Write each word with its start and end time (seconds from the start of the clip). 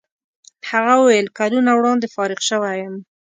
هغه 0.69 0.93
وویل 0.99 1.27
کلونه 1.37 1.71
وړاندې 1.75 2.11
فارغ 2.15 2.39
شوی 2.49 2.75
یم. 2.83 2.95